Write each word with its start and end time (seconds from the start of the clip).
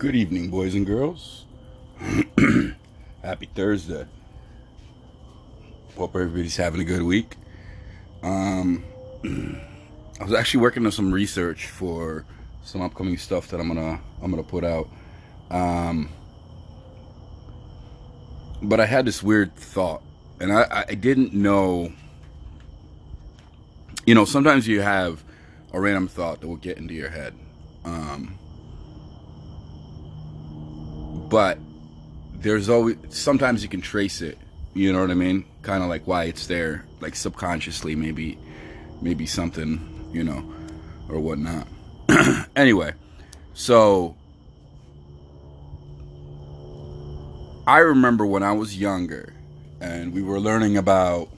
Good 0.00 0.16
evening, 0.16 0.48
boys 0.48 0.74
and 0.74 0.86
girls. 0.86 1.44
Happy 3.22 3.50
Thursday. 3.54 4.06
Hope 5.94 6.16
everybody's 6.16 6.56
having 6.56 6.80
a 6.80 6.84
good 6.84 7.02
week. 7.02 7.36
Um, 8.22 8.82
I 10.18 10.24
was 10.24 10.32
actually 10.32 10.62
working 10.62 10.86
on 10.86 10.92
some 10.92 11.12
research 11.12 11.66
for 11.66 12.24
some 12.64 12.80
upcoming 12.80 13.18
stuff 13.18 13.48
that 13.48 13.60
I'm 13.60 13.68
gonna 13.68 14.00
I'm 14.22 14.30
gonna 14.30 14.42
put 14.42 14.64
out. 14.64 14.88
Um, 15.50 16.08
but 18.62 18.80
I 18.80 18.86
had 18.86 19.04
this 19.04 19.22
weird 19.22 19.54
thought, 19.54 20.02
and 20.40 20.50
I, 20.50 20.86
I 20.88 20.94
didn't 20.94 21.34
know. 21.34 21.92
You 24.06 24.14
know, 24.14 24.24
sometimes 24.24 24.66
you 24.66 24.80
have 24.80 25.22
a 25.74 25.78
random 25.78 26.08
thought 26.08 26.40
that 26.40 26.48
will 26.48 26.56
get 26.56 26.78
into 26.78 26.94
your 26.94 27.10
head. 27.10 27.34
Um, 27.84 28.38
but 31.30 31.58
there's 32.34 32.68
always 32.68 32.96
sometimes 33.08 33.62
you 33.62 33.68
can 33.68 33.80
trace 33.80 34.20
it 34.20 34.36
you 34.74 34.92
know 34.92 35.00
what 35.00 35.10
i 35.10 35.14
mean? 35.14 35.44
Kind 35.62 35.82
of 35.82 35.88
like 35.88 36.06
why 36.06 36.24
it's 36.24 36.46
there 36.46 36.84
like 37.00 37.16
subconsciously 37.16 37.96
maybe 37.96 38.38
maybe 39.00 39.26
something 39.26 40.10
you 40.12 40.24
know 40.24 40.44
or 41.08 41.20
whatnot. 41.20 41.66
Anyway 42.56 42.92
so 43.54 44.16
i 47.66 47.78
remember 47.78 48.24
when 48.26 48.42
i 48.42 48.52
was 48.52 48.76
younger 48.76 49.34
and 49.80 50.12
we 50.12 50.22
were 50.22 50.38
learning 50.40 50.76
about 50.76 51.28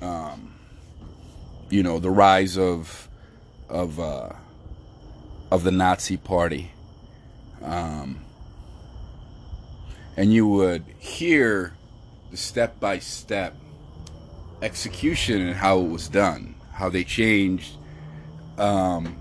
um, 0.00 0.54
you 1.70 1.82
know 1.82 1.98
the 1.98 2.10
rise 2.10 2.58
of 2.58 3.08
of 3.68 3.98
uh, 3.98 4.30
of 5.50 5.64
the 5.64 5.70
nazi 5.70 6.16
party. 6.16 6.70
Um, 7.62 8.20
and 10.16 10.32
you 10.32 10.46
would 10.46 10.84
hear 10.98 11.74
the 12.30 12.36
step 12.36 12.78
by 12.80 12.98
step 12.98 13.54
execution 14.62 15.40
and 15.40 15.56
how 15.56 15.80
it 15.80 15.88
was 15.88 16.08
done, 16.08 16.54
how 16.72 16.88
they 16.88 17.04
changed 17.04 17.76
um, 18.58 19.16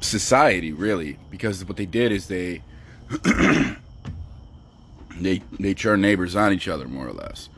society, 0.00 0.72
really, 0.72 1.18
because 1.30 1.64
what 1.64 1.76
they 1.76 1.86
did 1.86 2.12
is 2.12 2.28
they 2.28 2.62
they 5.20 5.42
they 5.58 5.74
turned 5.74 6.02
neighbors 6.02 6.36
on 6.36 6.52
each 6.52 6.68
other, 6.68 6.86
more 6.86 7.06
or 7.06 7.12
less. 7.12 7.48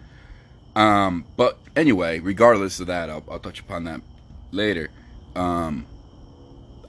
Um, 0.75 1.25
but 1.37 1.59
anyway, 1.75 2.21
regardless 2.21 2.81
of 2.81 2.87
that, 2.87 3.11
I'll, 3.11 3.25
I'll 3.29 3.41
touch 3.41 3.61
upon 3.61 3.85
that 3.85 4.01
later. 4.53 4.91
Um, 5.35 5.87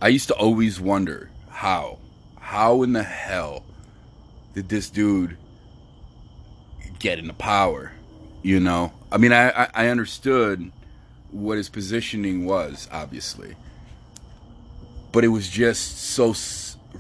I 0.01 0.09
used 0.09 0.27
to 0.27 0.35
always 0.35 0.79
wonder 0.79 1.31
how 1.49 1.97
how 2.49 2.81
in 2.81 2.93
the 2.93 3.03
hell 3.03 3.63
did 4.55 4.67
this 4.69 4.89
dude 4.89 5.37
get 6.97 7.19
into 7.19 7.31
power? 7.31 7.91
You 8.41 8.59
know, 8.59 8.91
I 9.11 9.17
mean, 9.17 9.31
I, 9.31 9.69
I 9.71 9.89
understood 9.89 10.71
what 11.29 11.57
his 11.57 11.69
positioning 11.69 12.45
was, 12.45 12.89
obviously, 12.91 13.55
but 15.11 15.23
it 15.23 15.27
was 15.27 15.47
just 15.47 15.99
so 15.99 16.33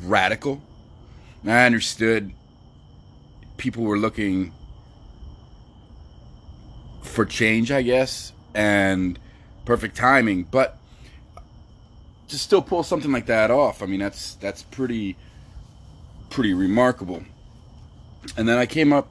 radical. 0.03 0.61
And 1.41 1.51
I 1.51 1.65
understood 1.65 2.31
people 3.57 3.85
were 3.85 3.97
looking 3.97 4.53
for 7.01 7.25
change, 7.25 7.71
I 7.71 7.81
guess, 7.81 8.33
and 8.53 9.17
perfect 9.65 9.97
timing, 9.97 10.43
but 10.43 10.77
to 12.27 12.37
still 12.37 12.61
pull 12.61 12.83
something 12.83 13.11
like 13.11 13.25
that 13.25 13.49
off, 13.49 13.81
I 13.81 13.87
mean, 13.87 13.99
that's 13.99 14.35
that's 14.35 14.61
pretty 14.61 15.17
pretty 16.29 16.53
remarkable. 16.53 17.23
And 18.37 18.47
then 18.47 18.57
I 18.57 18.65
came 18.65 18.93
up 18.93 19.09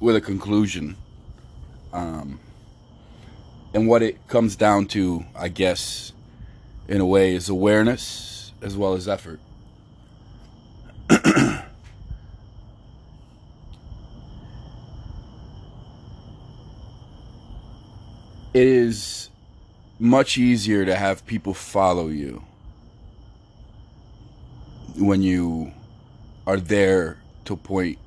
with 0.00 0.16
a 0.16 0.20
conclusion. 0.20 0.96
Um, 1.92 2.40
and 3.72 3.88
what 3.88 4.02
it 4.02 4.26
comes 4.28 4.56
down 4.56 4.86
to, 4.86 5.24
I 5.34 5.48
guess, 5.48 6.12
in 6.88 7.00
a 7.00 7.06
way, 7.06 7.34
is 7.34 7.48
awareness 7.48 8.52
as 8.62 8.76
well 8.76 8.94
as 8.94 9.08
effort. 9.08 9.40
it 11.10 11.64
is 18.54 19.28
much 19.98 20.38
easier 20.38 20.84
to 20.84 20.94
have 20.94 21.24
people 21.26 21.54
follow 21.54 22.08
you 22.08 22.42
when 24.96 25.22
you 25.22 25.72
are 26.46 26.58
there 26.58 27.18
to 27.44 27.56
point 27.56 27.98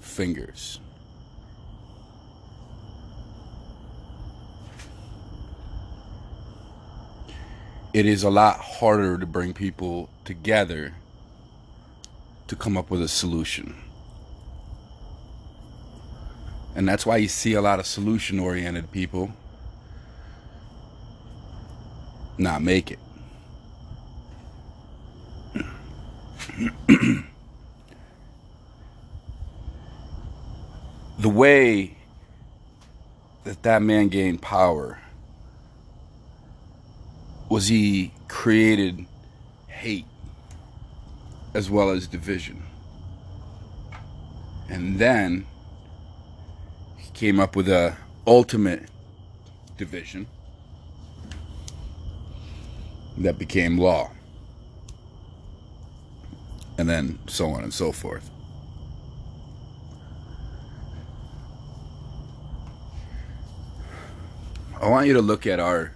fingers. 0.00 0.80
It 7.94 8.04
is 8.04 8.22
a 8.22 8.30
lot 8.30 8.58
harder 8.58 9.16
to 9.16 9.24
bring 9.24 9.54
people 9.54 10.10
together 10.24 10.94
to 12.48 12.56
come 12.56 12.76
up 12.76 12.90
with 12.90 13.00
a 13.02 13.08
solution. 13.08 13.74
And 16.74 16.86
that's 16.86 17.06
why 17.06 17.16
you 17.16 17.28
see 17.28 17.54
a 17.54 17.62
lot 17.62 17.78
of 17.78 17.86
solution 17.86 18.38
oriented 18.38 18.92
people 18.92 19.32
not 22.36 22.60
make 22.62 22.90
it. 22.90 22.98
The 31.26 31.30
way 31.30 31.96
that 33.42 33.60
that 33.64 33.82
man 33.82 34.06
gained 34.06 34.40
power 34.40 35.00
was 37.48 37.66
he 37.66 38.12
created 38.28 39.04
hate 39.66 40.04
as 41.52 41.68
well 41.68 41.90
as 41.90 42.06
division. 42.06 42.62
And 44.68 45.00
then 45.00 45.44
he 46.96 47.10
came 47.10 47.40
up 47.40 47.56
with 47.56 47.68
a 47.68 47.96
ultimate 48.24 48.88
division 49.76 50.28
that 53.18 53.36
became 53.36 53.78
law 53.78 54.12
and 56.78 56.88
then 56.88 57.18
so 57.26 57.48
on 57.50 57.64
and 57.64 57.74
so 57.74 57.90
forth. 57.90 58.30
I 64.80 64.88
want 64.88 65.06
you 65.06 65.14
to 65.14 65.22
look 65.22 65.46
at 65.46 65.60
our 65.60 65.92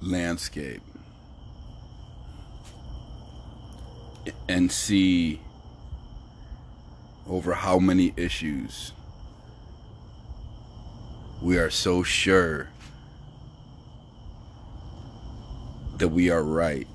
landscape 0.00 0.82
and 4.48 4.70
see 4.70 5.40
over 7.26 7.54
how 7.54 7.78
many 7.78 8.12
issues 8.16 8.92
we 11.42 11.58
are 11.58 11.70
so 11.70 12.02
sure 12.02 12.68
that 15.96 16.08
we 16.08 16.30
are 16.30 16.42
right, 16.42 16.86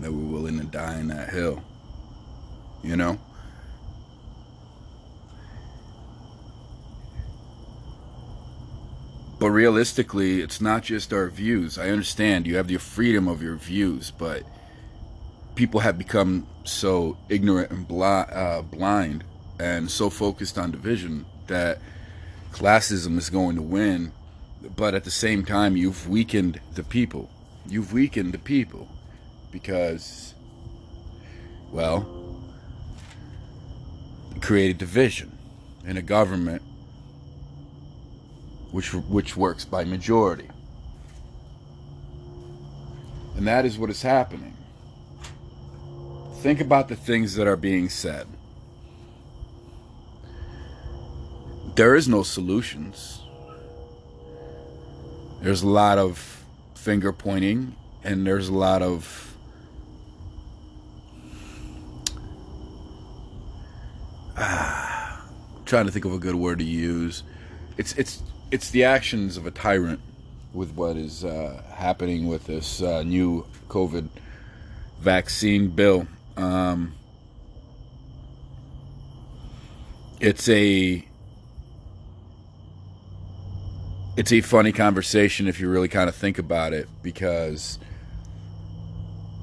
that 0.00 0.12
we're 0.12 0.32
willing 0.32 0.58
to 0.58 0.66
die 0.66 0.98
in 0.98 1.08
that 1.08 1.30
hill 1.30 1.62
you 2.84 2.96
know? 2.96 3.18
But 9.44 9.50
realistically, 9.50 10.40
it's 10.40 10.62
not 10.62 10.84
just 10.84 11.12
our 11.12 11.28
views. 11.28 11.76
I 11.76 11.90
understand 11.90 12.46
you 12.46 12.56
have 12.56 12.66
the 12.66 12.78
freedom 12.78 13.28
of 13.28 13.42
your 13.42 13.56
views, 13.56 14.10
but 14.10 14.42
people 15.54 15.80
have 15.80 15.98
become 15.98 16.46
so 16.64 17.18
ignorant 17.28 17.70
and 17.70 17.86
bl- 17.86 18.04
uh, 18.04 18.62
blind 18.62 19.22
and 19.60 19.90
so 19.90 20.08
focused 20.08 20.56
on 20.56 20.70
division 20.70 21.26
that 21.48 21.78
classism 22.52 23.18
is 23.18 23.28
going 23.28 23.56
to 23.56 23.60
win. 23.60 24.12
But 24.74 24.94
at 24.94 25.04
the 25.04 25.10
same 25.10 25.44
time, 25.44 25.76
you've 25.76 26.08
weakened 26.08 26.58
the 26.74 26.82
people. 26.82 27.28
You've 27.68 27.92
weakened 27.92 28.32
the 28.32 28.38
people 28.38 28.88
because, 29.52 30.32
well, 31.70 32.40
created 34.40 34.78
division 34.78 35.36
in 35.84 35.98
a 35.98 36.02
government 36.02 36.62
which, 38.74 38.92
which 38.92 39.36
works 39.36 39.64
by 39.64 39.84
majority. 39.84 40.48
And 43.36 43.46
that 43.46 43.64
is 43.64 43.78
what 43.78 43.88
is 43.88 44.02
happening. 44.02 44.56
Think 46.40 46.60
about 46.60 46.88
the 46.88 46.96
things 46.96 47.36
that 47.36 47.46
are 47.46 47.54
being 47.56 47.88
said. 47.88 48.26
There 51.76 51.94
is 51.94 52.08
no 52.08 52.24
solutions. 52.24 53.22
There's 55.40 55.62
a 55.62 55.68
lot 55.68 55.98
of 55.98 56.44
finger 56.74 57.12
pointing 57.12 57.76
and 58.02 58.26
there's 58.26 58.48
a 58.48 58.54
lot 58.54 58.82
of 58.82 59.36
ah, 64.36 65.24
trying 65.64 65.86
to 65.86 65.92
think 65.92 66.04
of 66.04 66.12
a 66.12 66.18
good 66.18 66.34
word 66.34 66.58
to 66.58 66.64
use. 66.64 67.22
It's 67.76 67.92
it's 67.94 68.20
it's 68.54 68.70
the 68.70 68.84
actions 68.84 69.36
of 69.36 69.46
a 69.46 69.50
tyrant 69.50 69.98
with 70.52 70.70
what 70.76 70.96
is 70.96 71.24
uh, 71.24 71.60
happening 71.74 72.28
with 72.28 72.44
this 72.44 72.80
uh, 72.80 73.02
new 73.02 73.44
COVID 73.68 74.08
vaccine 75.00 75.70
bill. 75.70 76.06
Um, 76.36 76.94
it's 80.20 80.48
a 80.48 81.04
it's 84.16 84.32
a 84.32 84.40
funny 84.40 84.70
conversation 84.70 85.48
if 85.48 85.58
you 85.58 85.68
really 85.68 85.88
kind 85.88 86.08
of 86.08 86.14
think 86.14 86.38
about 86.38 86.72
it 86.72 86.88
because 87.02 87.80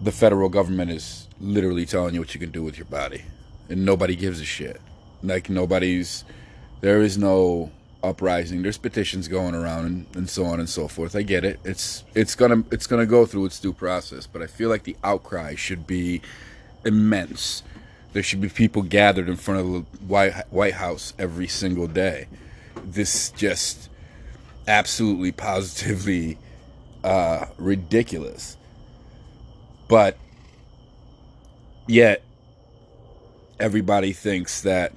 the 0.01 0.13
federal 0.13 0.47
government 0.47 0.89
is 0.89 1.27
literally 1.41 1.85
telling 1.85 2.13
you 2.13 2.21
what 2.21 2.33
you 2.33 2.39
can 2.39 2.51
do 2.51 2.63
with 2.63 2.77
your 2.77 2.85
body 2.85 3.23
and 3.67 3.83
nobody 3.83 4.15
gives 4.15 4.39
a 4.39 4.45
shit 4.45 4.79
like 5.21 5.49
nobody's 5.49 6.23
there 6.79 7.01
is 7.01 7.17
no 7.17 7.69
uprising. 8.03 8.61
There's 8.61 8.77
petitions 8.77 9.27
going 9.27 9.55
around 9.55 9.85
and, 9.85 10.05
and 10.15 10.29
so 10.29 10.45
on 10.45 10.59
and 10.59 10.69
so 10.69 10.87
forth. 10.87 11.15
I 11.15 11.21
get 11.21 11.43
it. 11.45 11.59
It's 11.63 12.03
it's 12.15 12.35
gonna 12.35 12.63
it's 12.71 12.87
gonna 12.87 13.05
go 13.05 13.25
through 13.25 13.45
its 13.45 13.59
due 13.59 13.73
process 13.73 14.27
but 14.27 14.41
i 14.41 14.47
feel 14.47 14.69
like 14.69 14.83
the 14.83 14.95
outcry 15.03 15.55
should 15.55 15.85
be 15.87 16.21
immense. 16.85 17.63
There 18.13 18.23
should 18.23 18.41
be 18.41 18.49
people 18.49 18.81
gathered 18.81 19.29
in 19.29 19.37
front 19.37 19.61
of 19.61 19.71
the 19.71 19.79
white, 20.05 20.33
white 20.49 20.73
house 20.73 21.13
every 21.17 21.47
single 21.47 21.87
day. 21.87 22.27
This 22.83 23.29
just 23.31 23.89
absolutely 24.67 25.31
positively 25.31 26.37
uh, 27.03 27.45
ridiculous. 27.57 28.57
But 29.87 30.17
yet, 31.87 32.21
everybody 33.59 34.13
thinks 34.13 34.61
that 34.61 34.93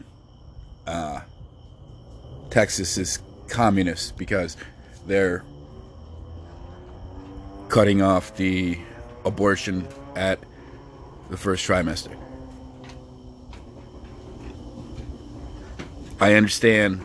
uh, 0.87 1.21
Texas 2.55 2.99
is 2.99 3.19
communist 3.49 4.17
because 4.17 4.57
they're 5.09 5.43
cutting 7.69 8.01
off 8.01 8.37
the 8.37 8.79
abortion 9.25 9.89
at 10.15 10.39
the 11.31 11.37
first 11.37 11.67
trimester. 11.69 12.17
I 16.21 16.35
understand 16.35 17.05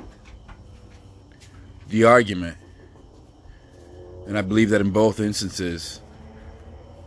the 1.88 2.04
argument. 2.04 2.58
And 4.28 4.38
I 4.38 4.44
believe 4.44 4.70
that 4.70 4.82
in 4.82 4.92
both 4.92 5.20
instances, 5.20 6.00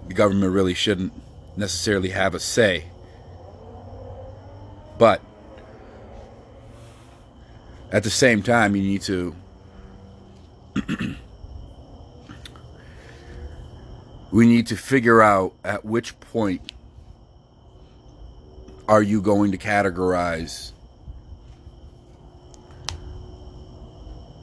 the 0.08 0.14
government 0.14 0.52
really 0.52 0.74
shouldn't 0.74 1.12
necessarily 1.56 2.08
have 2.08 2.34
a 2.34 2.40
say. 2.40 2.86
But 4.98 5.22
at 7.92 8.02
the 8.02 8.10
same 8.10 8.42
time, 8.42 8.74
you 8.74 8.82
need 8.82 9.02
to 9.02 9.36
we 14.32 14.46
need 14.46 14.66
to 14.68 14.76
figure 14.76 15.20
out 15.20 15.52
at 15.62 15.84
which 15.84 16.18
point 16.20 16.72
are 18.88 19.02
you 19.02 19.20
going 19.20 19.52
to 19.52 19.58
categorize 19.58 20.72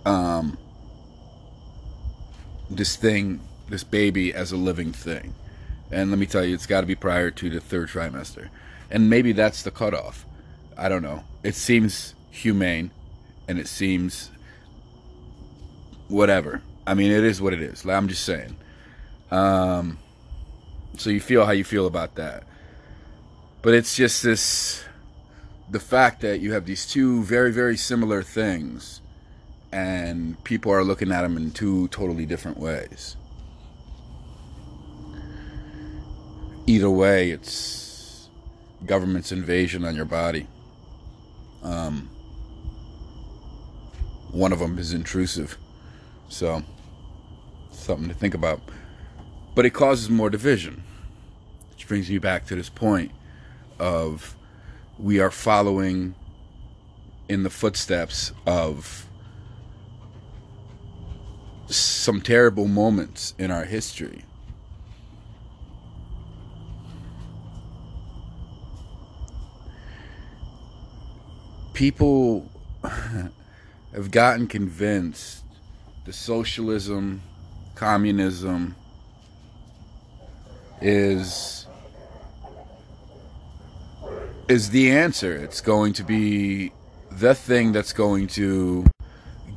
um, 0.06 0.58
this 2.70 2.96
thing, 2.96 3.42
this 3.68 3.84
baby, 3.84 4.32
as 4.34 4.52
a 4.52 4.58
living 4.58 4.94
thing. 4.94 5.34
And 5.92 6.12
let 6.12 6.20
me 6.20 6.28
tell 6.28 6.46
you, 6.46 6.54
it's 6.54 6.68
got 6.68 6.82
to 6.82 6.88
be 6.88 6.96
prior 6.96 7.32
to 7.32 7.50
the 7.50 7.60
third 7.60 7.90
trimester. 7.90 8.50
And 8.92 9.10
maybe 9.10 9.32
that's 9.32 9.64
the 9.64 9.72
cutoff. 9.72 10.26
I 10.78 10.88
don't 10.88 11.02
know. 11.02 11.24
It 11.44 11.56
seems 11.56 12.14
humane 12.30 12.92
and 13.50 13.58
it 13.58 13.68
seems 13.68 14.30
whatever. 16.08 16.62
I 16.86 16.94
mean, 16.94 17.12
it 17.12 17.24
is 17.24 17.42
what 17.42 17.52
it 17.52 17.62
is. 17.62 17.84
I'm 17.84 18.08
just 18.08 18.24
saying. 18.24 18.56
Um, 19.32 19.98
so 20.98 21.10
you 21.10 21.20
feel 21.20 21.46
how 21.46 21.52
you 21.52 21.64
feel 21.64 21.88
about 21.88 22.16
that. 22.16 22.44
But 23.64 23.74
it's 23.74 23.96
just 23.96 24.22
this 24.22 24.86
the 25.68 25.80
fact 25.80 26.22
that 26.22 26.40
you 26.42 26.54
have 26.54 26.66
these 26.66 26.86
two 26.86 27.24
very, 27.24 27.52
very 27.52 27.76
similar 27.76 28.22
things 28.22 29.02
and 29.72 30.42
people 30.44 30.72
are 30.72 30.84
looking 30.84 31.12
at 31.12 31.24
them 31.24 31.36
in 31.36 31.52
two 31.52 31.88
totally 31.90 32.28
different 32.28 32.58
ways. 32.58 33.16
Either 36.68 36.90
way, 36.90 37.32
it's 37.32 38.30
government's 38.86 39.32
invasion 39.32 39.86
on 39.86 39.96
your 39.96 40.06
body. 40.06 40.48
Um, 41.64 42.09
one 44.32 44.54
of 44.54 44.60
them 44.60 44.78
is 44.78 44.94
intrusive, 44.94 45.58
so 46.28 46.64
something 47.72 48.08
to 48.08 48.14
think 48.14 48.34
about. 48.34 48.62
But 49.56 49.66
it 49.66 49.72
causes 49.72 50.10
more 50.10 50.30
division, 50.30 50.84
which 51.72 51.88
brings 51.88 52.10
me 52.10 52.18
back 52.18 52.46
to 52.48 52.56
this 52.56 52.70
point 52.70 53.12
of 53.80 54.36
we 54.98 55.20
are 55.20 55.32
following 55.32 56.14
in 57.28 57.44
the 57.44 57.50
footsteps 57.50 58.34
of 58.46 59.08
some 61.68 62.22
terrible 62.22 62.68
moments 62.68 63.34
in 63.38 63.52
our 63.52 63.66
history. 63.66 64.26
People 71.74 72.50
have 73.94 74.12
gotten 74.12 74.48
convinced 74.48 75.44
the 76.06 76.14
socialism, 76.14 77.22
communism 77.76 78.76
is 80.82 81.66
is 84.48 84.72
the 84.72 84.92
answer. 84.92 85.36
It's 85.36 85.62
going 85.62 85.94
to 85.94 86.04
be 86.04 86.72
the 87.12 87.36
thing 87.36 87.72
that's 87.72 87.94
going 87.94 88.28
to 88.28 88.86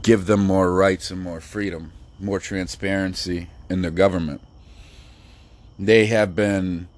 give 0.02 0.26
them 0.26 0.44
more 0.44 0.72
rights 0.72 1.10
and 1.10 1.20
more 1.20 1.40
freedom 1.40 1.92
more 2.22 2.38
transparency 2.38 3.48
in 3.68 3.82
their 3.82 3.90
government. 3.90 4.40
They 5.78 6.06
have 6.06 6.36
been 6.36 6.88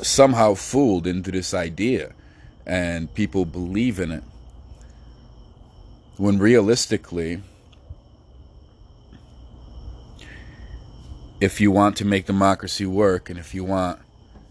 somehow 0.00 0.54
fooled 0.54 1.06
into 1.06 1.32
this 1.32 1.52
idea, 1.52 2.12
and 2.64 3.12
people 3.14 3.44
believe 3.44 3.98
in 3.98 4.12
it. 4.12 4.22
When 6.18 6.38
realistically, 6.38 7.42
if 11.40 11.60
you 11.60 11.70
want 11.70 11.96
to 11.98 12.04
make 12.04 12.26
democracy 12.26 12.86
work 12.86 13.30
and 13.30 13.38
if 13.38 13.54
you 13.54 13.62
want 13.64 14.00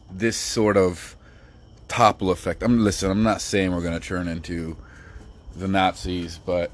this 0.10 0.38
sort 0.38 0.78
of 0.78 1.18
topple 1.90 2.32
effect, 2.32 2.64
I'm 2.64 2.84
listen, 2.84 3.12
I'm 3.12 3.24
not 3.24 3.42
saying 3.42 3.76
we're 3.76 3.82
going 3.82 4.00
to 4.00 4.06
turn 4.06 4.30
into 4.30 4.78
the 5.58 5.68
Nazis, 5.68 6.40
but 6.44 6.72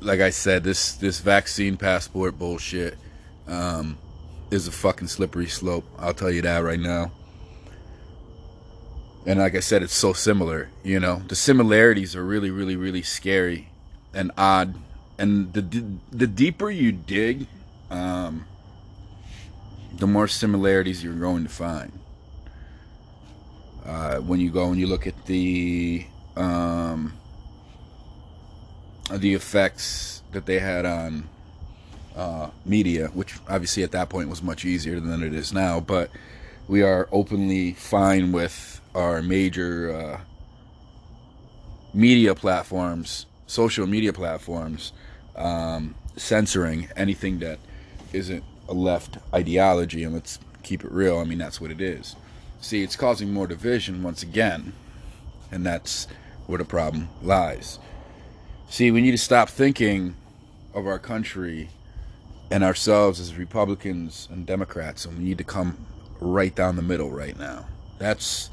like 0.00 0.20
I 0.20 0.30
said, 0.30 0.64
this 0.64 0.94
this 0.94 1.20
vaccine 1.20 1.76
passport 1.76 2.36
bullshit 2.36 2.98
um, 3.46 3.96
is 4.50 4.66
a 4.66 4.72
fucking 4.72 5.08
slippery 5.08 5.46
slope. 5.46 5.84
I'll 5.98 6.14
tell 6.14 6.30
you 6.30 6.42
that 6.42 6.58
right 6.58 6.80
now. 6.80 7.12
And 9.26 9.38
like 9.38 9.54
I 9.54 9.60
said, 9.60 9.82
it's 9.82 9.94
so 9.94 10.12
similar. 10.12 10.70
You 10.82 11.00
know, 11.00 11.22
the 11.28 11.36
similarities 11.36 12.16
are 12.16 12.24
really, 12.24 12.50
really, 12.50 12.76
really 12.76 13.02
scary 13.02 13.68
and 14.14 14.30
odd. 14.38 14.74
And 15.18 15.52
the 15.52 15.84
the 16.10 16.26
deeper 16.26 16.70
you 16.70 16.92
dig, 16.92 17.46
um, 17.90 18.46
the 19.98 20.06
more 20.06 20.28
similarities 20.28 21.02
you're 21.02 21.14
going 21.14 21.42
to 21.42 21.50
find. 21.50 21.92
Uh, 23.84 24.18
when 24.18 24.38
you 24.38 24.50
go 24.50 24.68
and 24.68 24.78
you 24.78 24.86
look 24.86 25.06
at 25.06 25.26
the 25.26 26.06
um, 26.36 27.14
the 29.10 29.34
effects 29.34 30.22
that 30.32 30.46
they 30.46 30.58
had 30.58 30.84
on 30.84 31.28
uh, 32.14 32.50
media, 32.64 33.08
which 33.08 33.34
obviously 33.48 33.82
at 33.82 33.92
that 33.92 34.08
point 34.08 34.28
was 34.28 34.42
much 34.42 34.64
easier 34.64 35.00
than 35.00 35.22
it 35.22 35.34
is 35.34 35.52
now. 35.52 35.80
But 35.80 36.10
we 36.68 36.82
are 36.82 37.08
openly 37.10 37.72
fine 37.72 38.32
with 38.32 38.77
our 38.94 39.22
major 39.22 39.94
uh, 39.94 40.20
media 41.94 42.34
platforms, 42.34 43.26
social 43.46 43.86
media 43.86 44.12
platforms, 44.12 44.92
um, 45.36 45.94
censoring 46.16 46.88
anything 46.96 47.38
that 47.38 47.58
isn't 48.12 48.44
a 48.68 48.74
left 48.74 49.18
ideology. 49.34 50.04
And 50.04 50.14
let's 50.14 50.38
keep 50.62 50.84
it 50.84 50.92
real. 50.92 51.18
I 51.18 51.24
mean, 51.24 51.38
that's 51.38 51.60
what 51.60 51.70
it 51.70 51.80
is. 51.80 52.16
See, 52.60 52.82
it's 52.82 52.96
causing 52.96 53.32
more 53.32 53.46
division 53.46 54.02
once 54.02 54.22
again, 54.22 54.72
and 55.52 55.64
that's 55.64 56.08
where 56.46 56.58
the 56.58 56.64
problem 56.64 57.08
lies. 57.22 57.78
See, 58.68 58.90
we 58.90 59.00
need 59.00 59.12
to 59.12 59.18
stop 59.18 59.48
thinking 59.48 60.16
of 60.74 60.86
our 60.86 60.98
country 60.98 61.70
and 62.50 62.64
ourselves 62.64 63.20
as 63.20 63.36
Republicans 63.36 64.28
and 64.30 64.46
Democrats, 64.46 65.04
and 65.04 65.18
we 65.18 65.24
need 65.24 65.38
to 65.38 65.44
come 65.44 65.86
right 66.20 66.54
down 66.54 66.76
the 66.76 66.82
middle 66.82 67.10
right 67.10 67.38
now. 67.38 67.66
That's 67.98 68.50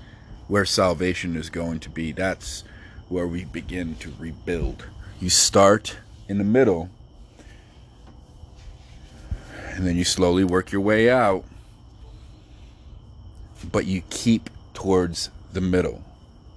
where 0.48 0.66
salvation 0.66 1.36
is 1.36 1.50
going 1.50 1.80
to 1.80 1.90
be. 1.90 2.12
That's 2.12 2.64
where 3.10 3.28
we 3.28 3.46
begin 3.46 3.96
to 3.96 4.14
rebuild. 4.20 4.86
You 5.20 5.30
start 5.30 5.98
in 6.28 6.38
the 6.38 6.44
middle, 6.44 6.90
and 9.72 9.86
then 9.86 9.96
you 9.96 10.04
slowly 10.04 10.44
work 10.44 10.72
your 10.72 10.82
way 10.82 11.10
out, 11.10 11.44
but 13.72 13.86
you 13.86 14.02
keep 14.10 14.50
towards 14.74 15.30
the 15.54 15.62
middle. 15.62 16.04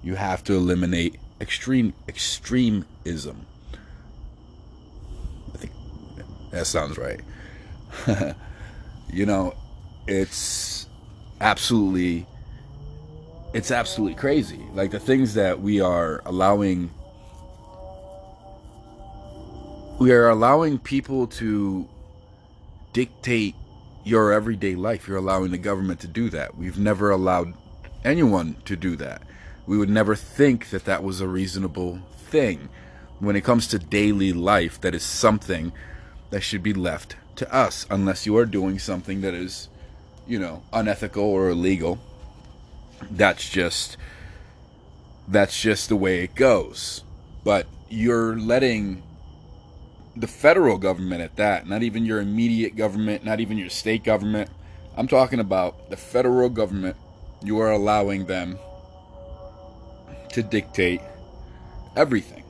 You 0.03 0.15
have 0.15 0.43
to 0.45 0.53
eliminate 0.53 1.17
extreme 1.41 1.93
extremism. 2.07 3.45
I 5.53 5.57
think 5.57 5.71
that 6.51 6.67
sounds 6.67 6.97
right. 6.97 7.21
you 9.11 9.25
know, 9.25 9.55
it's 10.07 10.87
absolutely 11.41 12.27
it's 13.53 13.71
absolutely 13.71 14.15
crazy. 14.15 14.63
Like 14.73 14.91
the 14.91 14.99
things 14.99 15.33
that 15.33 15.61
we 15.61 15.81
are 15.81 16.21
allowing 16.25 16.91
we 19.99 20.13
are 20.13 20.29
allowing 20.29 20.79
people 20.79 21.27
to 21.27 21.87
dictate 22.93 23.53
your 24.05 24.31
everyday 24.31 24.75
life. 24.75 25.07
You're 25.07 25.17
allowing 25.17 25.51
the 25.51 25.57
government 25.57 25.99
to 26.01 26.07
do 26.07 26.29
that. 26.29 26.55
We've 26.57 26.79
never 26.79 27.11
allowed 27.11 27.53
anyone 28.05 28.55
to 28.63 28.77
do 28.77 28.95
that. 28.95 29.21
We 29.67 29.77
would 29.77 29.89
never 29.89 30.15
think 30.15 30.69
that 30.69 30.85
that 30.85 31.03
was 31.03 31.19
a 31.19 31.27
reasonable 31.27 31.99
thing. 32.17 32.69
When 33.19 33.35
it 33.35 33.43
comes 33.43 33.67
to 33.67 33.79
daily 33.79 34.31
life, 34.31 34.79
that 34.81 34.95
is 34.95 35.03
something 35.03 35.73
that 36.29 36.41
should 36.41 36.63
be 36.63 36.73
left 36.73 37.17
to 37.35 37.53
us, 37.53 37.85
unless 37.89 38.25
you 38.25 38.37
are 38.37 38.45
doing 38.45 38.79
something 38.79 39.19
that 39.21 39.33
is, 39.33 39.67
you 40.25 40.39
know, 40.39 40.63
unethical 40.71 41.23
or 41.23 41.49
illegal. 41.49 41.99
That's 43.09 43.49
just 43.49 43.97
that's 45.27 45.61
just 45.61 45.89
the 45.89 45.95
way 45.95 46.23
it 46.23 46.35
goes. 46.35 47.03
But 47.43 47.67
you're 47.87 48.37
letting 48.37 49.03
the 50.15 50.27
federal 50.27 50.77
government 50.77 51.21
at 51.21 51.35
that, 51.37 51.67
not 51.67 51.83
even 51.83 52.05
your 52.05 52.19
immediate 52.19 52.75
government, 52.75 53.23
not 53.23 53.39
even 53.39 53.57
your 53.57 53.69
state 53.69 54.03
government. 54.03 54.49
I'm 54.97 55.07
talking 55.07 55.39
about 55.39 55.89
the 55.89 55.97
federal 55.97 56.49
government. 56.49 56.97
You 57.43 57.59
are 57.59 57.71
allowing 57.71 58.25
them 58.25 58.57
to 60.33 60.43
dictate 60.43 61.01
everything. 61.95 62.43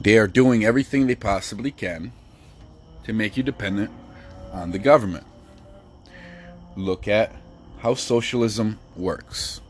They 0.00 0.16
are 0.16 0.26
doing 0.26 0.64
everything 0.64 1.06
they 1.06 1.14
possibly 1.14 1.70
can 1.70 2.12
to 3.04 3.12
make 3.12 3.36
you 3.36 3.42
dependent 3.42 3.90
on 4.50 4.70
the 4.70 4.78
government. 4.78 5.26
Look 6.74 7.06
at 7.06 7.34
how 7.80 7.94
socialism 7.94 8.78
works. 8.96 9.60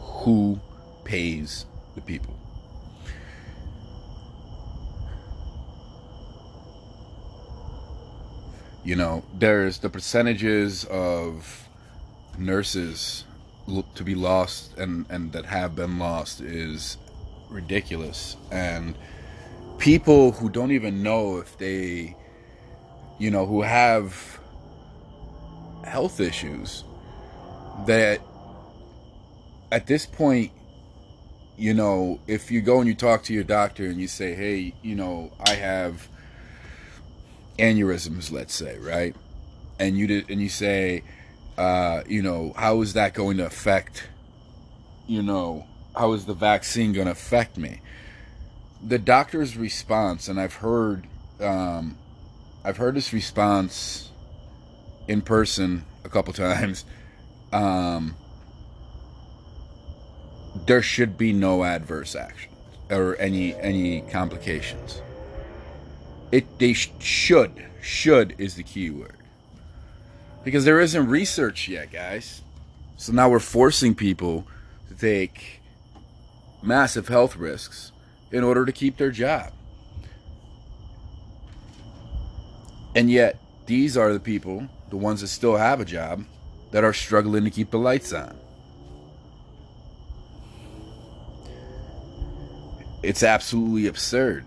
Who 0.00 0.58
pays 1.04 1.66
the 1.94 2.00
people? 2.00 2.34
You 8.84 8.96
know, 8.96 9.24
there's 9.34 9.78
the 9.78 9.90
percentages 9.90 10.84
of 10.84 11.68
nurses 12.38 13.24
to 13.94 14.04
be 14.04 14.14
lost 14.14 14.78
and, 14.78 15.04
and 15.10 15.32
that 15.32 15.44
have 15.44 15.74
been 15.74 15.98
lost 15.98 16.40
is 16.40 16.96
ridiculous. 17.48 18.36
And 18.50 18.96
people 19.78 20.32
who 20.32 20.48
don't 20.50 20.72
even 20.72 21.02
know 21.02 21.38
if 21.38 21.56
they, 21.58 22.16
you 23.18 23.30
know, 23.30 23.46
who 23.46 23.62
have 23.62 24.40
health 25.84 26.20
issues 26.20 26.84
that 27.86 28.20
at 29.70 29.86
this 29.86 30.06
point, 30.06 30.52
you 31.56 31.72
know, 31.72 32.20
if 32.26 32.50
you 32.50 32.60
go 32.60 32.78
and 32.78 32.88
you 32.88 32.94
talk 32.94 33.22
to 33.24 33.32
your 33.32 33.44
doctor 33.44 33.86
and 33.86 34.00
you 34.00 34.08
say, 34.08 34.34
hey, 34.34 34.74
you 34.82 34.94
know, 34.94 35.32
I 35.40 35.54
have 35.54 36.08
aneurysms, 37.58 38.30
let's 38.30 38.54
say, 38.54 38.78
right? 38.78 39.16
And 39.78 39.96
you 39.96 40.06
did, 40.06 40.30
and 40.30 40.40
you 40.40 40.48
say, 40.48 41.02
uh, 41.56 42.02
you 42.06 42.22
know, 42.22 42.52
how 42.56 42.82
is 42.82 42.92
that 42.92 43.14
going 43.14 43.38
to 43.38 43.46
affect, 43.46 44.08
you 45.06 45.22
know, 45.22 45.66
how 45.96 46.12
is 46.12 46.26
the 46.26 46.34
vaccine 46.34 46.92
going 46.92 47.06
to 47.06 47.12
affect 47.12 47.56
me? 47.56 47.80
The 48.82 48.98
doctor's 48.98 49.56
response, 49.56 50.28
and 50.28 50.38
I've 50.38 50.54
heard, 50.54 51.06
um, 51.40 51.96
I've 52.64 52.76
heard 52.76 52.94
this 52.94 53.12
response 53.12 54.10
in 55.08 55.22
person 55.22 55.84
a 56.04 56.08
couple 56.08 56.32
times. 56.32 56.84
Um, 57.52 58.14
there 60.66 60.82
should 60.82 61.16
be 61.16 61.32
no 61.32 61.64
adverse 61.64 62.14
action 62.14 62.50
or 62.90 63.16
any 63.16 63.54
any 63.56 64.00
complications. 64.02 65.02
It 66.32 66.58
they 66.58 66.72
sh- 66.72 66.92
should 66.98 67.66
should 67.82 68.34
is 68.38 68.54
the 68.54 68.62
key 68.62 68.90
word 68.90 69.16
because 70.44 70.64
there 70.64 70.80
isn't 70.80 71.08
research 71.08 71.68
yet, 71.68 71.92
guys. 71.92 72.42
So 72.96 73.12
now 73.12 73.28
we're 73.28 73.38
forcing 73.38 73.94
people 73.94 74.46
to 74.88 74.94
take 74.94 75.60
massive 76.66 77.08
health 77.08 77.36
risks 77.36 77.92
in 78.30 78.42
order 78.42 78.66
to 78.66 78.72
keep 78.72 78.96
their 78.96 79.10
job. 79.10 79.52
And 82.94 83.10
yet, 83.10 83.38
these 83.66 83.96
are 83.96 84.12
the 84.12 84.20
people, 84.20 84.68
the 84.90 84.96
ones 84.96 85.20
that 85.20 85.28
still 85.28 85.56
have 85.56 85.80
a 85.80 85.84
job, 85.84 86.24
that 86.70 86.82
are 86.82 86.92
struggling 86.92 87.44
to 87.44 87.50
keep 87.50 87.70
the 87.70 87.78
lights 87.78 88.12
on. 88.12 88.36
It's 93.02 93.22
absolutely 93.22 93.86
absurd. 93.86 94.44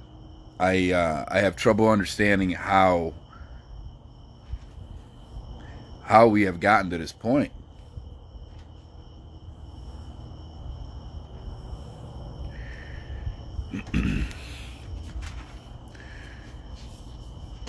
I 0.60 0.92
uh, 0.92 1.26
I 1.30 1.40
have 1.40 1.56
trouble 1.56 1.88
understanding 1.88 2.52
how 2.52 3.14
how 6.04 6.28
we 6.28 6.42
have 6.42 6.60
gotten 6.60 6.90
to 6.90 6.98
this 6.98 7.14
point. 7.14 7.54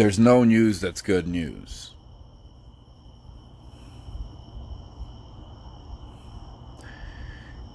There's 0.01 0.19
no 0.19 0.45
news 0.45 0.81
that's 0.81 1.03
good 1.03 1.29
news. 1.29 1.91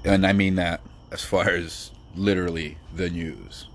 And 0.03 0.25
I 0.25 0.33
mean 0.33 0.55
that 0.55 0.81
as 1.11 1.23
far 1.23 1.47
as 1.47 1.91
literally 2.15 2.79
the 2.95 3.11
news. 3.11 3.67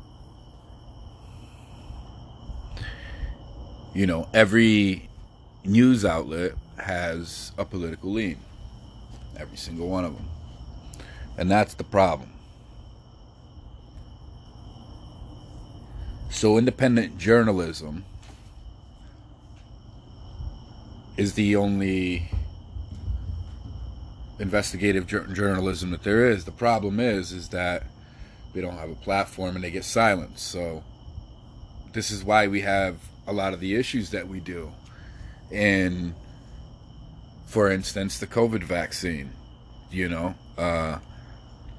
You 3.94 4.08
know, 4.08 4.28
every 4.34 5.08
news 5.64 6.04
outlet 6.04 6.54
has 6.76 7.52
a 7.56 7.64
political 7.64 8.10
lean. 8.10 8.38
Every 9.36 9.58
single 9.58 9.88
one 9.88 10.04
of 10.04 10.16
them. 10.16 10.28
And 11.38 11.48
that's 11.48 11.74
the 11.74 11.84
problem. 11.84 12.32
So, 16.30 16.58
independent 16.58 17.16
journalism 17.16 18.06
is 21.16 21.34
the 21.34 21.56
only 21.56 22.30
investigative 24.38 25.06
journalism 25.06 25.90
that 25.90 26.02
there 26.02 26.28
is. 26.30 26.44
The 26.44 26.52
problem 26.52 26.98
is, 26.98 27.32
is 27.32 27.50
that 27.50 27.84
we 28.54 28.60
don't 28.60 28.78
have 28.78 28.90
a 28.90 28.94
platform 28.94 29.54
and 29.54 29.64
they 29.64 29.70
get 29.70 29.84
silenced. 29.84 30.46
So, 30.46 30.82
this 31.92 32.10
is 32.10 32.24
why 32.24 32.46
we 32.46 32.62
have 32.62 32.96
a 33.26 33.32
lot 33.32 33.52
of 33.52 33.60
the 33.60 33.74
issues 33.74 34.10
that 34.10 34.28
we 34.28 34.40
do. 34.40 34.72
And, 35.50 36.14
for 37.46 37.70
instance, 37.70 38.18
the 38.18 38.26
COVID 38.26 38.62
vaccine, 38.62 39.32
you 39.90 40.08
know, 40.08 40.34
uh, 40.56 40.98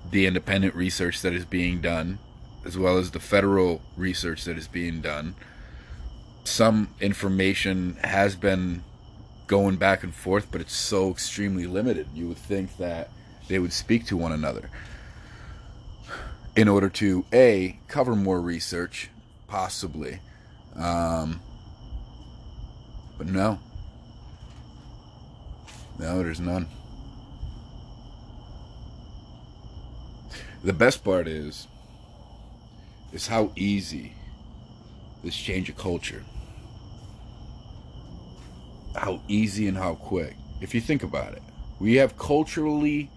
the 0.09 0.25
independent 0.25 0.75
research 0.75 1.21
that 1.21 1.33
is 1.33 1.45
being 1.45 1.81
done 1.81 2.19
as 2.65 2.77
well 2.77 2.97
as 2.97 3.11
the 3.11 3.19
federal 3.19 3.81
research 3.97 4.43
that 4.45 4.57
is 4.57 4.67
being 4.67 5.01
done. 5.01 5.35
Some 6.43 6.93
information 7.00 7.97
has 8.03 8.35
been 8.35 8.83
going 9.51 9.75
back 9.75 10.01
and 10.01 10.15
forth, 10.15 10.48
but 10.50 10.62
it's 10.62 10.74
so 10.74 11.12
extremely 11.12 11.67
limited. 11.67 12.08
You 12.13 12.29
would 12.29 12.38
think 12.38 12.77
that 12.77 13.10
they 13.50 13.60
would 13.60 13.74
speak 13.74 14.05
to 14.05 14.15
one 14.15 14.31
another 14.31 14.70
in 16.55 16.70
order 16.70 16.88
to 16.88 17.25
a 17.34 17.77
cover 17.89 18.15
more 18.15 18.39
research, 18.39 19.10
possibly, 19.50 20.22
um, 20.77 21.41
but 23.17 23.27
no, 23.27 23.60
no, 26.00 26.24
there's 26.24 26.39
none. 26.39 26.65
The 30.63 30.72
best 30.72 31.03
part 31.03 31.27
is 31.27 31.67
is 33.12 33.27
how 33.27 33.51
easy 33.58 34.13
this 35.25 35.36
change 35.36 35.67
of 35.67 35.77
culture 35.77 36.24
how 38.95 39.21
easy 39.27 39.67
and 39.67 39.77
how 39.77 39.95
quick. 39.95 40.36
If 40.62 40.75
you 40.75 40.81
think 40.81 41.03
about 41.03 41.33
it, 41.33 41.41
we 41.79 41.95
have 41.95 42.17
culturally, 42.17 43.10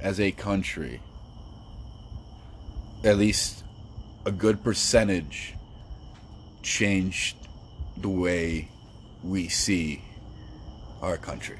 as 0.00 0.20
a 0.20 0.30
country, 0.30 1.00
at 3.04 3.16
least 3.16 3.64
a 4.24 4.32
good 4.32 4.62
percentage 4.62 5.54
changed 6.62 7.36
the 7.96 8.08
way 8.08 8.68
we 9.24 9.48
see 9.48 10.02
our 11.02 11.16
country. 11.16 11.58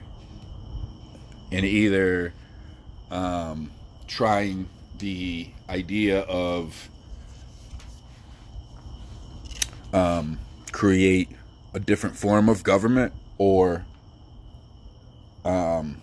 And 1.50 1.64
either 1.64 2.33
um, 3.11 3.71
trying 4.07 4.69
the 4.99 5.49
idea 5.69 6.21
of 6.21 6.88
um, 9.93 10.38
create 10.73 11.31
a 11.75 11.81
different 11.81 12.17
form 12.17 12.49
of 12.49 12.62
government 12.62 13.12
or 13.38 13.87
um, 15.45 16.00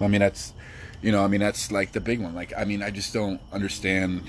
I 0.00 0.08
mean 0.08 0.20
that's 0.20 0.54
you 1.02 1.12
know 1.12 1.22
I 1.22 1.28
mean 1.28 1.40
that's 1.40 1.70
like 1.70 1.92
the 1.92 2.00
big 2.00 2.20
one. 2.20 2.34
Like 2.34 2.52
I 2.56 2.64
mean 2.64 2.82
I 2.82 2.90
just 2.90 3.12
don't 3.12 3.40
understand 3.52 4.22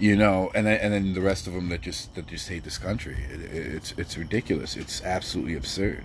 you 0.00 0.16
know 0.16 0.50
and 0.54 0.66
then, 0.66 0.80
and 0.80 0.92
then 0.92 1.12
the 1.14 1.20
rest 1.20 1.46
of 1.46 1.52
them 1.52 1.68
that 1.68 1.82
just 1.82 2.14
that 2.14 2.26
just 2.26 2.48
hate 2.48 2.64
this 2.64 2.78
country. 2.78 3.16
It, 3.30 3.40
it's 3.52 3.92
it's 3.96 4.16
ridiculous. 4.16 4.76
It's 4.76 5.02
absolutely 5.02 5.54
absurd. 5.54 6.04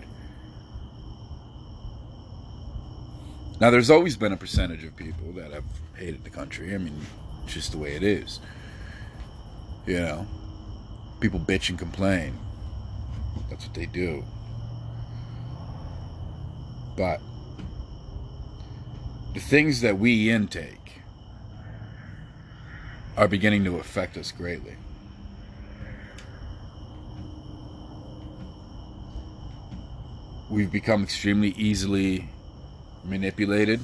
Now 3.59 3.71
there's 3.71 3.89
always 3.89 4.15
been 4.17 4.33
a 4.33 4.37
percentage 4.37 4.83
of 4.83 4.95
people 4.95 5.31
that 5.33 5.51
have 5.51 5.63
hated 5.95 6.23
the 6.23 6.29
country. 6.29 6.75
I 6.75 6.77
mean 6.77 6.99
just 7.47 7.71
the 7.71 7.77
way 7.77 7.95
it 7.95 8.03
is 8.03 8.41
you 9.87 9.99
know, 9.99 10.27
people 11.21 11.39
bitch 11.39 11.69
and 11.69 11.79
complain. 11.79 12.37
That's 13.49 13.65
what 13.65 13.73
they 13.73 13.85
do. 13.85 14.23
But 16.97 17.21
the 19.33 19.39
things 19.39 19.81
that 19.81 19.97
we 19.97 20.29
intake 20.29 21.01
are 23.15 23.27
beginning 23.27 23.63
to 23.63 23.77
affect 23.77 24.17
us 24.17 24.31
greatly. 24.31 24.75
We've 30.49 30.71
become 30.71 31.03
extremely 31.03 31.49
easily 31.49 32.29
manipulated 33.03 33.79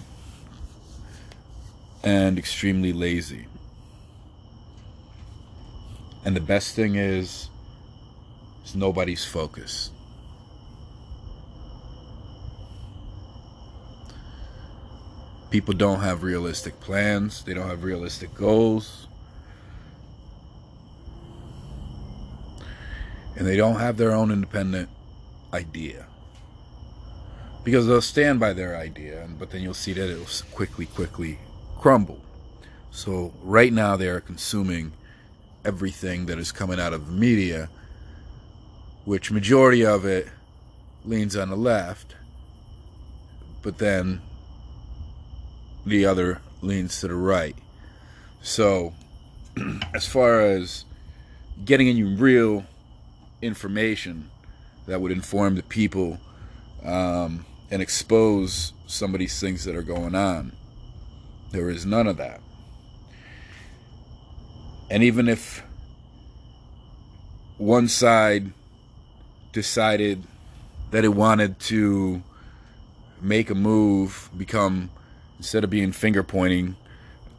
and 2.04 2.38
extremely 2.38 2.94
lazy. 2.94 3.48
And 6.26 6.36
the 6.36 6.42
best 6.42 6.76
thing 6.76 6.96
is, 6.96 7.50
is 8.64 8.76
nobody's 8.76 9.26
focus. 9.26 9.92
People 15.50 15.74
don't 15.74 16.00
have 16.00 16.24
realistic 16.24 16.80
plans. 16.80 17.44
They 17.44 17.54
don't 17.54 17.68
have 17.68 17.84
realistic 17.84 18.34
goals. 18.34 19.08
And 23.36 23.46
they 23.46 23.58
don't 23.58 23.80
have 23.80 23.98
their 23.98 24.14
own 24.14 24.32
independent 24.32 24.90
idea. 25.54 26.08
Because 27.64 27.86
they'll 27.86 28.02
stand 28.02 28.40
by 28.40 28.54
their 28.54 28.76
idea, 28.76 29.28
but 29.38 29.52
then 29.52 29.62
you'll 29.62 29.74
see 29.74 29.94
that 29.94 30.10
it'll 30.10 30.26
quickly, 30.56 30.86
quickly 30.88 31.38
crumble. 31.80 32.22
So 32.92 33.34
right 33.44 33.72
now 33.72 33.96
they 33.96 34.08
are 34.08 34.20
consuming 34.20 34.94
everything 35.66 36.26
that 36.28 36.38
is 36.38 36.52
coming 36.52 36.80
out 36.80 36.94
of 36.94 37.08
the 37.08 37.14
media, 37.14 37.70
which 39.06 39.32
majority 39.32 39.86
of 39.86 40.06
it 40.06 40.28
leans 41.06 41.36
on 41.36 41.50
the 41.50 41.56
left, 41.56 42.16
but 43.62 43.78
then 43.78 44.22
the 45.86 46.06
other 46.06 46.42
leans 46.62 47.00
to 47.02 47.08
the 47.08 47.16
right. 47.16 47.56
So, 48.42 48.94
as 49.94 50.08
far 50.08 50.42
as 50.42 50.86
getting 51.66 51.88
any 51.88 52.04
real 52.04 52.66
information 53.42 54.30
that 54.86 55.02
would 55.02 55.12
inform 55.12 55.56
the 55.56 55.64
people 55.64 56.20
um, 56.84 57.46
and 57.72 57.82
expose 57.82 58.74
some 58.86 59.14
of 59.14 59.20
these 59.20 59.40
things 59.40 59.64
that 59.66 59.76
are 59.76 59.84
going 59.84 60.16
on, 60.16 60.54
there 61.52 61.70
is 61.70 61.86
none 61.86 62.08
of 62.08 62.18
that. 62.18 62.42
And 64.94 65.02
even 65.02 65.28
if 65.28 65.64
one 67.58 67.88
side 67.88 68.52
decided 69.52 70.24
that 70.92 71.04
it 71.04 71.08
wanted 71.08 71.60
to 71.62 72.22
make 73.20 73.50
a 73.50 73.56
move, 73.56 74.30
become, 74.38 74.92
instead 75.40 75.64
of 75.64 75.72
being 75.72 75.94
finger 75.94 76.22
pointing, 76.22 76.76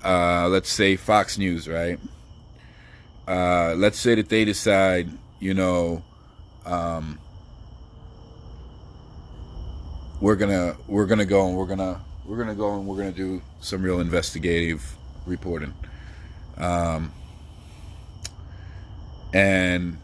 uh, 0.04 0.48
let's 0.48 0.68
say 0.68 0.96
Fox 0.96 1.38
News, 1.38 1.68
right? 1.68 2.00
Uh, 3.28 3.74
let's 3.76 4.00
say 4.00 4.16
that 4.16 4.28
they 4.28 4.44
decide, 4.44 5.08
you 5.38 5.54
know, 5.54 6.02
um, 6.66 7.20
we're 10.20 10.34
gonna 10.34 10.76
we're 10.88 11.06
gonna 11.06 11.24
go 11.24 11.46
and 11.46 11.56
we're 11.56 11.66
gonna 11.66 12.04
we're 12.24 12.36
gonna 12.36 12.56
go 12.56 12.74
and 12.74 12.84
we're 12.84 12.96
gonna 12.96 13.12
do 13.12 13.40
some 13.60 13.80
real 13.80 14.00
investigative 14.00 14.96
reporting. 15.24 15.72
Um, 16.56 17.12
and 19.34 19.98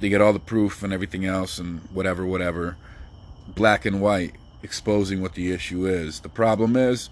they 0.00 0.08
get 0.08 0.20
all 0.20 0.32
the 0.32 0.40
proof 0.40 0.82
and 0.82 0.92
everything 0.92 1.24
else 1.24 1.58
and 1.58 1.80
whatever, 1.92 2.26
whatever, 2.26 2.76
black 3.46 3.86
and 3.86 4.02
white, 4.02 4.34
exposing 4.62 5.22
what 5.22 5.34
the 5.34 5.52
issue 5.52 5.86
is. 5.86 6.20
The 6.20 6.28
problem 6.28 6.76
is, 6.76 7.08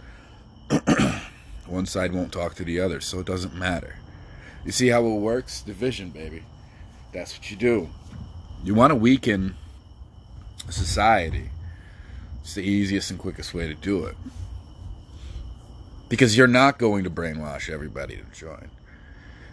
one 1.66 1.87
side 1.87 2.12
won't 2.12 2.33
talk 2.33 2.57
to 2.57 2.64
the 2.64 2.81
other, 2.81 3.01
so 3.01 3.20
it 3.20 3.27
doesn't 3.27 3.55
matter. 3.55 3.94
You 4.64 4.72
see 4.72 4.88
how 4.88 5.07
it 5.07 5.20
works? 5.20 5.62
Division, 5.62 6.11
baby. 6.11 6.42
That's 7.12 7.38
what 7.38 7.51
you 7.51 7.57
do. 7.57 7.88
You 8.64 8.75
want 8.75 8.90
to 8.90 8.96
weaken 8.96 9.55
society. 10.68 11.51
It's 12.40 12.55
the 12.55 12.62
easiest 12.62 13.11
and 13.11 13.20
quickest 13.20 13.55
way 13.55 13.68
to 13.68 13.75
do 13.75 14.05
it. 14.07 14.16
Because 16.09 16.37
you're 16.37 16.48
not 16.48 16.79
going 16.79 17.05
to 17.05 17.11
brainwash 17.11 17.70
everybody 17.70 18.16
to 18.16 18.25
join. 18.38 18.68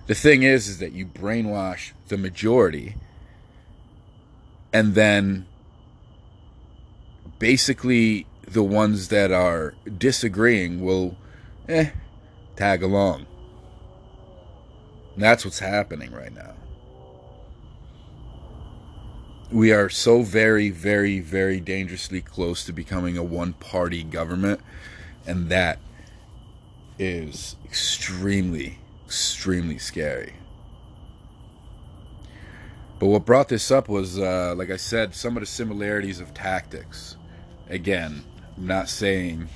The 0.09 0.15
thing 0.15 0.41
is, 0.41 0.67
is 0.67 0.79
that 0.79 0.93
you 0.93 1.05
brainwash 1.05 1.91
the 2.07 2.17
majority, 2.17 2.95
and 4.73 4.95
then 4.95 5.45
basically 7.37 8.25
the 8.41 8.63
ones 8.63 9.09
that 9.09 9.31
are 9.31 9.75
disagreeing 9.99 10.83
will, 10.83 11.15
eh, 11.67 11.91
tag 12.55 12.81
along. 12.81 13.27
And 15.13 15.21
that's 15.21 15.45
what's 15.45 15.59
happening 15.59 16.11
right 16.11 16.33
now. 16.33 16.55
We 19.51 19.71
are 19.71 19.89
so 19.89 20.23
very, 20.23 20.71
very, 20.71 21.19
very 21.19 21.59
dangerously 21.59 22.21
close 22.21 22.65
to 22.65 22.73
becoming 22.73 23.15
a 23.15 23.23
one 23.23 23.53
party 23.53 24.01
government, 24.01 24.61
and 25.27 25.49
that 25.49 25.77
is 26.97 27.57
extremely 27.63 28.79
extremely 29.09 29.79
scary. 29.79 30.33
But 32.99 33.07
what 33.07 33.25
brought 33.25 33.49
this 33.49 33.71
up 33.71 33.89
was, 33.89 34.19
uh, 34.19 34.53
like 34.55 34.69
I 34.69 34.75
said, 34.75 35.15
some 35.15 35.35
of 35.35 35.41
the 35.41 35.47
similarities 35.47 36.19
of 36.19 36.31
tactics. 36.35 37.17
Again, 37.69 38.23
I'm 38.55 38.67
not 38.67 38.87
saying 38.87 39.49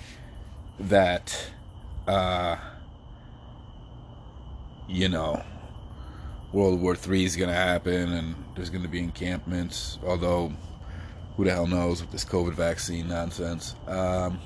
that, 0.80 1.52
uh, 2.08 2.56
you 4.88 5.08
know, 5.08 5.44
World 6.52 6.82
War 6.82 6.96
III 6.96 7.24
is 7.24 7.36
going 7.36 7.50
to 7.50 7.56
happen 7.56 8.12
and 8.12 8.36
there's 8.56 8.72
going 8.72 8.82
to 8.82 8.89
be 8.89 8.98
encampments, 8.98 10.00
although 10.04 10.52
who 11.38 11.44
the 11.44 11.52
hell 11.52 11.68
knows 11.68 12.02
with 12.02 12.12
this 12.12 12.26
COVID 12.26 12.54
vaccine 12.54 13.08
nonsense. 13.08 13.76
Um, 13.86 14.39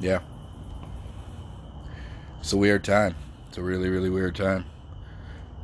yeah. 0.00 0.20
It's 2.46 2.52
a 2.52 2.56
weird 2.56 2.84
time. 2.84 3.16
It's 3.48 3.58
a 3.58 3.60
really, 3.60 3.88
really 3.88 4.08
weird 4.08 4.36
time. 4.36 4.66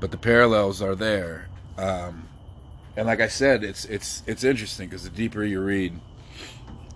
But 0.01 0.11
the 0.11 0.17
parallels 0.17 0.83
are 0.83 0.97
there. 0.97 1.47
Um, 1.79 2.29
and 2.97 3.07
like 3.07 3.21
I 3.21 3.29
said, 3.29 3.63
it's 3.63 3.85
it's 3.85 4.25
it's 4.27 4.43
interesting 4.43 4.89
because 4.89 5.05
the 5.05 5.11
deeper 5.11 5.45
you 5.45 5.61
read, 5.61 5.97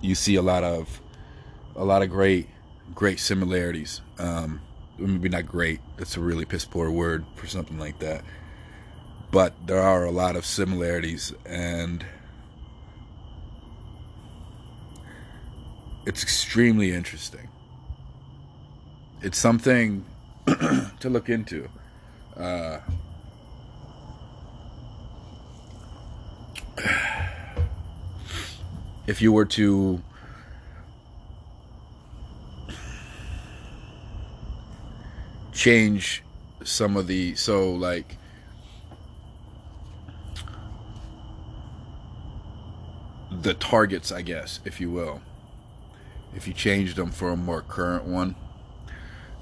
you 0.01 0.17
see 0.17 0.35
a 0.35 0.43
lot 0.43 0.65
of 0.65 1.01
a 1.77 1.85
lot 1.85 2.03
of 2.03 2.11
great 2.11 2.49
great 2.97 3.21
similarities. 3.21 4.01
Um, 4.19 4.61
maybe 4.99 5.29
not 5.29 5.47
great. 5.47 5.79
That's 5.99 6.17
a 6.17 6.21
really 6.21 6.47
piss 6.47 6.65
poor 6.65 6.91
word 6.91 7.25
for 7.37 7.47
something 7.47 7.79
like 7.79 8.01
that. 8.01 8.25
But 9.31 9.55
there 9.69 9.81
are 9.81 10.05
a 10.05 10.11
lot 10.11 10.35
of 10.35 10.45
similarities, 10.45 11.33
and 11.45 12.05
it's 16.05 16.25
extremely 16.25 16.91
interesting 16.91 17.46
it's 19.23 19.39
something 19.39 20.05
to 20.47 21.09
look 21.09 21.29
into. 21.29 21.69
Uh, 22.37 22.79
if 29.07 29.23
you 29.23 29.33
were 29.33 29.45
to 29.45 30.03
change 35.53 36.23
some 36.65 36.97
of 36.97 37.07
the 37.07 37.35
so 37.35 37.73
like 37.73 38.19
the 43.31 43.55
targets 43.55 44.13
i 44.13 44.21
guess 44.21 44.61
if 44.65 44.81
you 44.81 44.91
will 44.91 45.21
if 46.35 46.47
you 46.47 46.53
changed 46.53 46.97
them 46.97 47.11
for 47.11 47.31
a 47.31 47.37
more 47.37 47.63
current 47.63 48.05
one 48.05 48.35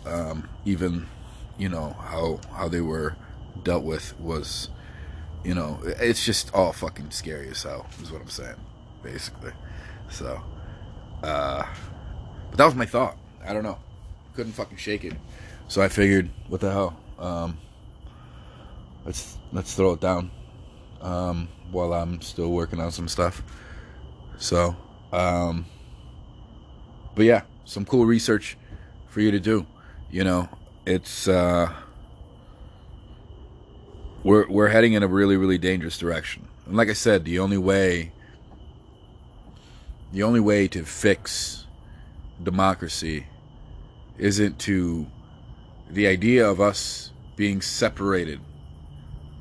um, 0.06 0.48
even 0.64 1.06
you 1.58 1.68
know 1.68 1.90
how 2.00 2.40
how 2.52 2.68
they 2.68 2.80
were 2.80 3.16
dealt 3.62 3.84
with 3.84 4.18
was 4.18 4.68
you 5.44 5.54
know 5.54 5.78
it's 5.84 6.24
just 6.24 6.52
all 6.54 6.72
fucking 6.72 7.10
scary 7.10 7.48
as 7.48 7.62
hell 7.62 7.86
is 8.02 8.10
what 8.10 8.20
i'm 8.20 8.28
saying 8.28 8.56
basically. 9.02 9.52
So 10.08 10.40
uh 11.22 11.66
but 12.50 12.58
that 12.58 12.64
was 12.64 12.74
my 12.74 12.86
thought. 12.86 13.18
I 13.44 13.52
don't 13.52 13.62
know. 13.62 13.78
Couldn't 14.34 14.52
fucking 14.52 14.78
shake 14.78 15.04
it. 15.04 15.12
So 15.68 15.82
i 15.82 15.88
figured 15.88 16.30
what 16.48 16.60
the 16.60 16.72
hell? 16.72 16.98
Um 17.18 17.58
let's 19.04 19.38
let's 19.52 19.74
throw 19.74 19.92
it 19.92 20.00
down 20.00 20.30
um 21.00 21.48
while 21.70 21.92
i'm 21.92 22.20
still 22.22 22.50
working 22.50 22.80
on 22.80 22.90
some 22.90 23.08
stuff. 23.08 23.42
So 24.38 24.74
um 25.12 25.66
but 27.14 27.26
yeah 27.26 27.42
some 27.64 27.84
cool 27.84 28.06
research 28.06 28.56
for 29.06 29.20
you 29.20 29.30
to 29.30 29.38
do 29.40 29.66
you 30.14 30.22
know 30.22 30.48
it's 30.86 31.26
uh 31.26 31.72
we're 34.22 34.48
we're 34.48 34.68
heading 34.68 34.92
in 34.92 35.02
a 35.02 35.08
really 35.08 35.36
really 35.36 35.58
dangerous 35.58 35.98
direction. 35.98 36.46
And 36.66 36.76
like 36.76 36.88
i 36.88 36.92
said 36.92 37.24
the 37.24 37.40
only 37.40 37.58
way 37.58 38.12
the 40.12 40.22
only 40.22 40.38
way 40.38 40.68
to 40.68 40.84
fix 40.84 41.66
democracy 42.40 43.26
isn't 44.16 44.60
to 44.60 45.08
the 45.90 46.06
idea 46.06 46.48
of 46.48 46.60
us 46.60 47.10
being 47.34 47.60
separated 47.60 48.38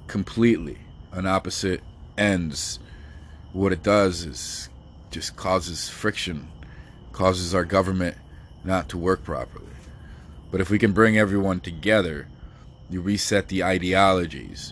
completely 0.08 0.80
on 1.12 1.28
opposite 1.28 1.82
ends 2.18 2.80
what 3.52 3.72
it 3.72 3.84
does 3.84 4.26
is 4.26 4.70
just 5.12 5.36
causes 5.36 5.88
friction 5.88 6.48
causes 7.12 7.54
our 7.54 7.64
government 7.64 8.18
not 8.64 8.90
to 8.90 8.98
work 8.98 9.24
properly 9.24 9.73
but 10.54 10.62
if 10.62 10.70
we 10.70 10.78
can 10.78 10.94
bring 10.94 11.18
everyone 11.18 11.60
together 11.60 12.30
you 12.88 13.02
reset 13.02 13.50
the 13.50 13.64
ideologies 13.64 14.72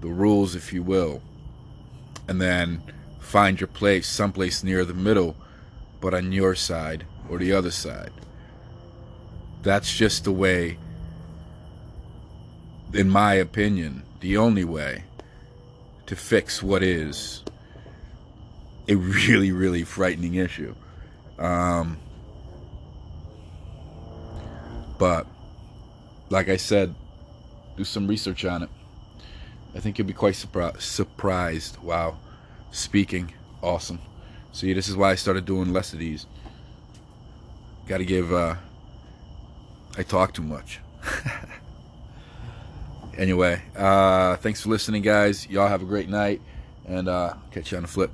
the 0.00 0.08
rules 0.08 0.56
if 0.56 0.72
you 0.72 0.82
will 0.82 1.22
and 2.26 2.40
then 2.40 2.82
find 3.20 3.60
your 3.60 3.68
place 3.68 4.06
someplace 4.06 4.62
near 4.64 4.84
the 4.84 4.92
middle 4.92 5.36
but 6.02 6.12
on 6.12 6.32
your 6.32 6.54
side 6.56 7.06
or 7.30 7.38
the 7.38 7.52
other 7.52 7.70
side. 7.70 8.12
That's 9.62 9.96
just 9.96 10.24
the 10.24 10.32
way 10.32 10.76
in 12.92 13.08
my 13.08 13.34
opinion 13.34 14.02
the 14.20 14.36
only 14.36 14.64
way 14.64 15.04
to 16.06 16.14
fix 16.16 16.62
what 16.62 16.82
is 16.82 17.42
a 18.88 18.96
really 18.96 19.52
really 19.52 19.84
frightening 19.84 20.34
issue. 20.34 20.74
Um, 21.38 21.98
but 25.02 25.26
like 26.30 26.48
i 26.48 26.56
said 26.56 26.94
do 27.76 27.84
some 27.84 28.06
research 28.06 28.44
on 28.44 28.62
it 28.62 28.70
I 29.74 29.80
think 29.80 29.98
you'll 29.98 30.06
be 30.06 30.12
quite 30.12 30.34
surpri- 30.34 30.80
surprised. 30.80 31.78
Wow. 31.82 32.18
Speaking. 32.70 33.32
Awesome. 33.62 34.00
See, 34.52 34.72
this 34.72 34.88
is 34.88 34.96
why 34.96 35.10
I 35.10 35.14
started 35.14 35.46
doing 35.46 35.72
less 35.72 35.92
of 35.92 35.98
these. 35.98 36.26
Got 37.86 37.98
to 37.98 38.04
give, 38.04 38.32
uh, 38.32 38.56
I 39.96 40.02
talk 40.02 40.34
too 40.34 40.42
much. 40.42 40.80
anyway, 43.18 43.62
uh, 43.76 44.36
thanks 44.36 44.60
for 44.60 44.68
listening, 44.68 45.02
guys. 45.02 45.48
Y'all 45.48 45.68
have 45.68 45.82
a 45.82 45.86
great 45.86 46.08
night, 46.08 46.40
and 46.86 47.08
uh, 47.08 47.34
catch 47.50 47.72
you 47.72 47.78
on 47.78 47.82
the 47.82 47.88
flip. 47.88 48.10